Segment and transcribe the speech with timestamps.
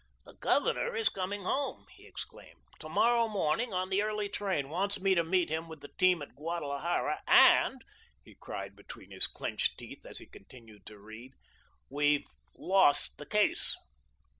[0.25, 4.99] "The Governor is coming home," he exclaimed, "to morrow morning on the early train; wants
[4.99, 7.83] me to meet him with the team at Guadalajara; AND,"
[8.23, 11.33] he cried between his clenched teeth, as he continued to read,
[11.87, 12.25] "we've
[12.55, 13.77] lost the case."